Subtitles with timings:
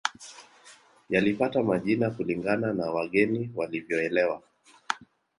[1.09, 4.43] Yalipata majina kulingana na wageni walivyoelewa